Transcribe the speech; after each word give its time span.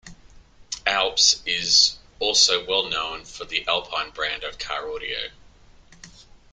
Alps 0.87 1.43
is 1.45 1.97
also 2.17 2.65
well 2.65 2.89
known 2.89 3.23
for 3.23 3.45
the 3.45 3.63
Alpine 3.67 4.09
brand 4.09 4.43
of 4.43 4.57
car 4.57 4.89
audio. 4.89 5.29